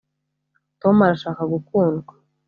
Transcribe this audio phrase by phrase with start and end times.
[0.81, 2.13] tom arashaka gukundwa